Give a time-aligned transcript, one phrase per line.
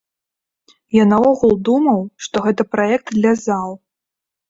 [0.97, 3.71] Я наогул думаў, што гэта праект для зал.